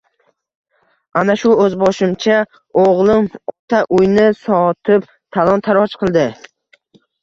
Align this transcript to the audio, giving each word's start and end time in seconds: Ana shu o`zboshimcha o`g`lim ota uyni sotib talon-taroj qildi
Ana 1.21 1.35
shu 1.41 1.51
o`zboshimcha 1.65 2.39
o`g`lim 2.87 3.31
ota 3.55 3.85
uyni 4.01 4.27
sotib 4.43 5.11
talon-taroj 5.37 5.99
qildi 6.05 6.31